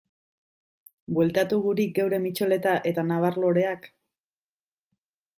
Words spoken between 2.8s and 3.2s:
eta